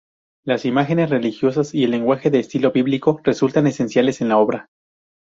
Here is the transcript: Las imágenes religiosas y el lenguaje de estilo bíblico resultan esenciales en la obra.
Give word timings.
Las 0.43 0.65
imágenes 0.65 1.11
religiosas 1.11 1.75
y 1.75 1.83
el 1.83 1.91
lenguaje 1.91 2.31
de 2.31 2.39
estilo 2.39 2.71
bíblico 2.71 3.21
resultan 3.23 3.67
esenciales 3.67 4.19
en 4.19 4.29
la 4.29 4.37
obra. 4.39 4.71